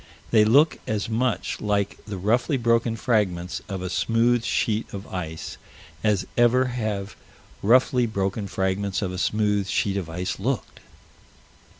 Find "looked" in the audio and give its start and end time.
10.39-10.79